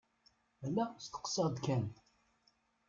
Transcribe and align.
Ala 0.65 0.85
steqsaɣ-d 1.05 1.55
kan. 1.65 1.85